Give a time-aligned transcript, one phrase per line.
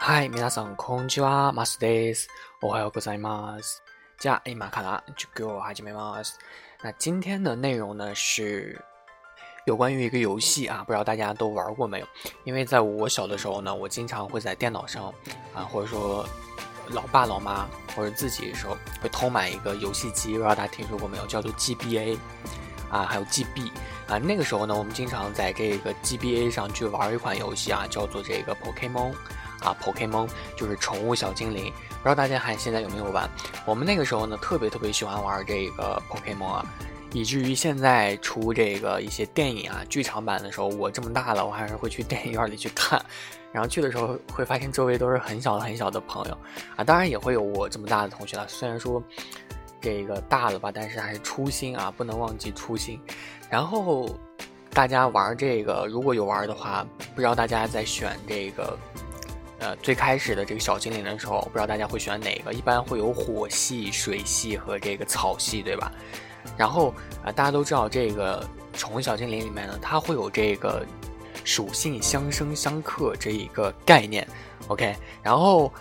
[0.00, 2.28] 嗨，皆さんこんにちは、マスです。
[2.62, 3.82] おはようございます。
[4.18, 6.38] じゃあ今から就给我始めます。
[6.82, 8.80] 那今天的内容呢是
[9.66, 12.06] 有关于一个游戏啊，不知道大家都玩过没有？
[12.44, 15.12] 因为在我小的时候呢，我经常会在电脑上
[15.54, 16.24] 啊，或者说
[16.88, 21.26] 老爸老妈或者自己的时候会偷买一个游戏机，不知道大家听说过没有？
[21.26, 22.18] 叫做 GBA。
[22.88, 23.68] 啊，还有 GB
[24.06, 29.12] 啊，那个时候呢，我们经常在这个 GBA 上去玩一款游戏啊，叫做这个 Pokemon
[29.61, 31.71] 啊，Pokemon 就是宠物小精灵。
[31.89, 33.29] 不知道大家还现在有没有玩？
[33.65, 36.65] 我们那个时候呢，特别特别喜欢玩这个 Pokemon 啊，
[37.13, 43.03] 以至于现在出这个一些电影啊，剧场版的时候，我这么大了，我还是会去电影院里去看。
[43.51, 46.37] 然后去的时候会发现周围都是很小很小的朋友
[46.75, 49.01] 啊，当然也会有我这么大的同学了，虽然说。
[49.83, 53.01] 这个大了吧，但是还是初心啊，不能忘记初心。
[53.49, 54.07] 然后
[54.69, 56.85] 大家玩这个，如果有玩的话，
[57.15, 58.77] 不知道大家在选这个，
[59.61, 62.51] 呃，最开始的这个小精灵的时候，不知道大家会选哪个？
[62.51, 65.91] 一般会有火系、水系和这个草系，对吧？
[66.57, 70.85] 然后啊，大家都知道这个宠物小精灵里面呢，它会有这个
[71.45, 74.27] 属性相生相克这一个概念。
[74.67, 75.71] OK，然后。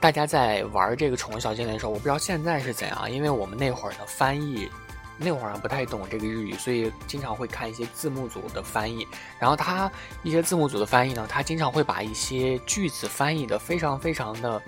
[0.00, 4.68] 大家在玩这个宠物小精灵的时候，我不知道现在是怎样，因为我们那会儿的翻译，
[5.16, 9.06] 那会儿不太懂这个日语，所以经常会看一些字幕组的翻译。
[9.38, 9.90] 然后他
[10.22, 14.62] 一些字幕组的翻译呢，他经常会把一些句子翻译的非常非常的，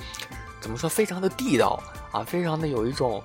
[0.61, 3.23] 怎么说，非常的地道啊，非常的有一种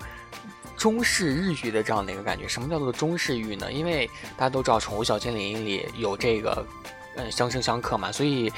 [0.75, 2.47] 中式日语的这样的一个感觉。
[2.47, 3.71] 什么叫做中式语呢？
[3.71, 6.65] 因为大家都知道宠物小精灵里有这个，
[7.17, 8.51] 嗯，相生相克嘛，所以。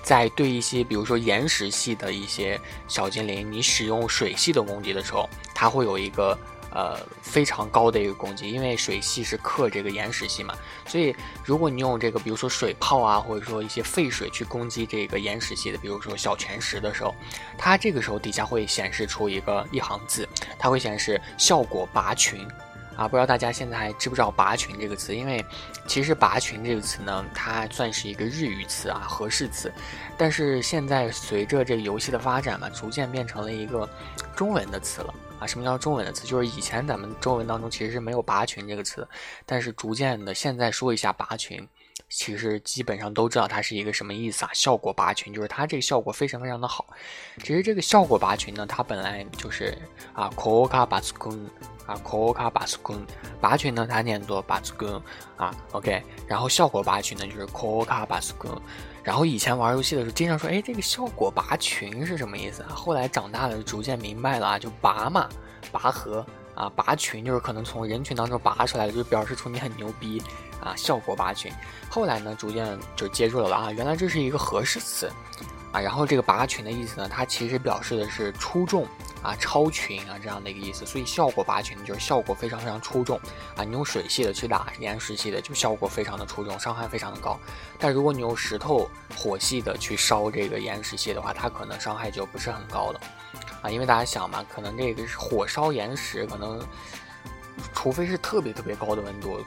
[0.00, 6.38] 在对一些，比如说岩石系的一些小精灵，你使用水系的攻击的时候，它会有一个
[6.70, 10.54] 呃非常高的一个攻击，因为水系是克这个岩石系嘛。
[10.86, 17.14] 所以如果你用这个，比如说水炮啊，或者说一些废水去攻击这个岩石系的，比如说小泉石的时候，
[17.56, 22.46] 它这个时候底下会显示出一个一行字，它会显示效果拔群。
[22.96, 25.14] 啊，不知道大家现在还知不知道“拔群”这个词？
[25.14, 25.44] 因为
[25.86, 29.72] 其实“拔群”这个词呢，它算是一个日语词啊，合适词。
[30.16, 33.88] 但是现在随着这个游戏的发展嘛，逐渐变成了一个
[34.34, 35.46] 中文的词了啊。
[35.46, 36.26] 什么叫中文的词？
[36.26, 39.06] 就是以前咱们中文当中其实是没有“拔群”这个词，
[39.46, 41.66] 但是逐渐的现在说一下“拔群”。
[42.08, 44.50] 其实基本上都知道它是一个什么意思啊？
[44.54, 46.86] 效果拔群就是它这个效果非常非常的好。
[47.42, 49.76] 其实这个效果拔群呢，它本来就是
[50.14, 51.38] 啊，kooka baskun
[51.84, 53.00] 啊，kooka baskun
[53.42, 55.02] 拔群呢，它念作 baskun
[55.36, 56.02] 啊，OK。
[56.26, 58.58] 然后效果拔群呢，就是 kooka baskun。
[59.08, 62.68] 然后以前玩游戏的时候，经常说，哎，这个效果拔群是什么意思啊？
[62.74, 65.26] 后来长大了，逐渐明白了啊，就拔嘛，
[65.72, 66.22] 拔河
[66.54, 70.22] 啊，拔群就是可能从人群当中拔出来的，就表示出你很牛逼。
[70.60, 71.50] 啊，效果拔群，
[71.88, 75.10] 后来呢，逐渐就接住了啊，原来这是一个合适词，
[75.72, 78.86] 啊，然后这个拔群的意思呢，它其实表示的是出众
[79.22, 83.18] 啊、超群啊这样的一个意思，所以效果拔群就是效果非常非常出众
[83.56, 87.38] 啊，你用水系的去打岩石系的，就效果非常的出众，伤害非常的高，
[87.78, 93.00] 但如果你用石头火系的去烧这个岩石系的话，它可能伤害就不是很高了，
[93.62, 96.64] 啊，因为大家想嘛，可能这个是火烧岩石，可能
[97.74, 99.40] 除非是特别特别高的温度。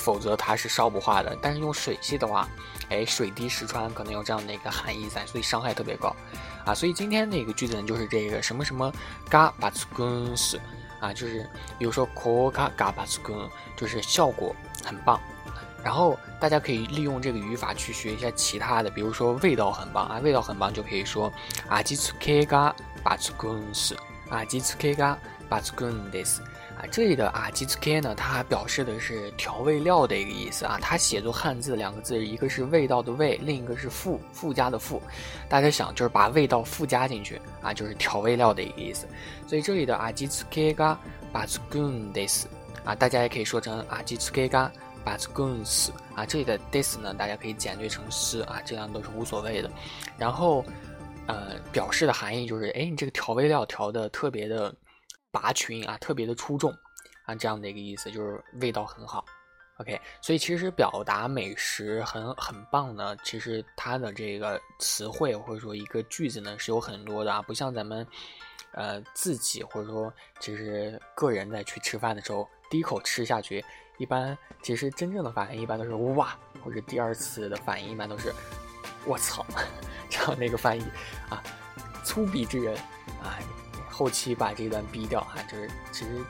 [0.00, 2.48] 否则它是烧不化的，但是用水系的话，
[2.88, 6.16] 哎，水滴石穿可能有这样的一个含义在，所以伤害特别高，
[6.64, 8.90] 啊，所以今天那个句子呢，就是这个什么什么
[9.28, 10.58] 嘎巴斯根斯，
[11.00, 11.46] 啊，就是
[11.78, 13.36] 比如说 ko ga ga 巴斯根，
[13.76, 15.20] 就是效果很棒，
[15.84, 20.06] 然后大家可以利用这个语法去学一下其他的，比如说味道很棒。
[20.06, 21.32] 啊，味道很棒就可以说
[21.68, 22.72] 啊，ji tsuke ga
[23.02, 23.94] 巴斯根斯，
[24.30, 25.16] 啊，ji tsuke ga
[25.48, 26.38] 巴斯根 des。
[26.79, 30.77] 啊，这里的啊吉 i k 呢，它表示的是调味料的一个意思啊。
[30.81, 35.01] 它写作汉字两个字，一个是味道的味，另一个是附附加的附。
[35.47, 39.07] 大家想，就是把味道附加进去啊，就是调味料的一个意思。
[39.47, 40.97] 所以这里的啊吉 i k が
[41.31, 42.47] バツグンです。
[42.83, 44.69] 啊，大家也可以说成啊吉 i k が
[45.05, 45.91] バツグンス。
[46.13, 49.71] 啊，这里的 this 呢，大家可以简略成斯啊，这样都是无所谓的。
[50.17, 50.65] 然后，
[51.27, 54.75] 呃，表示的含义就是，哎，你这个调味料调的特别的。
[55.30, 56.72] 拔群啊，特别的出众
[57.24, 59.24] 啊，这样的一个意思就是味道很好。
[59.78, 63.16] OK，所以其实表达美食很很棒呢。
[63.24, 68.06] 其实它的这个词汇或者说一个句子呢是有很多的啊，不像咱们
[68.72, 73.64] 呃自己或者说其实个人在去吃饭的时候第一口吃下去，
[73.96, 78.34] 一般其实真正的反应一般都是哇，或者第二次的反应一般都是
[79.06, 79.46] 我操
[80.10, 80.84] 这样的一个翻译
[81.30, 81.42] 啊，
[82.04, 82.76] 粗鄙之人
[83.22, 83.40] 啊。
[83.99, 86.23] 后期把这段逼掉哈，就是其实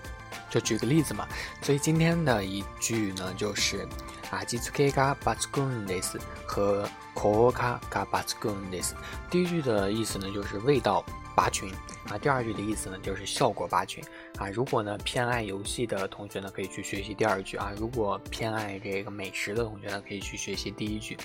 [0.50, 1.28] 就举个例子嘛。
[1.62, 3.88] 所以今天的一句呢，就是
[4.32, 6.20] 啊，基ツケが抜群です。
[6.46, 8.94] 和効果が抜群です。
[9.30, 11.04] 第一句的意思呢，就是味道
[11.36, 11.72] 拔群
[12.10, 12.18] 啊。
[12.18, 14.04] 第二句的意思呢，就是效果拔群
[14.38, 14.50] 啊。
[14.50, 17.72] 如果呢偏爱游戏的同学呢，可以去学习第二句啊。
[17.78, 21.18] 如果偏爱这个美食的同学呢，可以去学习第一句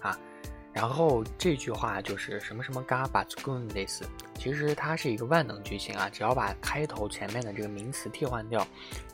[0.00, 0.18] 啊。
[0.77, 4.05] 然后这句话就是什么什么嘎巴兹贡类似，
[4.37, 8.63] 其实它是一个万能句型啊，只要把开头前面的这个名词替换掉，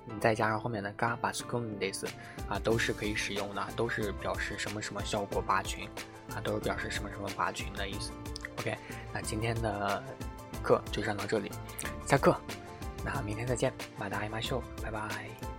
[0.03, 2.05] 你再加上后面的嘎巴兹贡类似
[2.49, 5.87] 啊，都是可以使用的，都是表示什么什么效果拔群
[6.35, 8.11] 啊，都是表示什么什么拔群的意思。
[8.59, 8.77] OK，
[9.13, 10.03] 那今天的
[10.61, 11.49] 课就上到这里，
[12.05, 12.35] 下课，
[13.05, 15.52] 那明天再见，马达艾马秀，拜拜。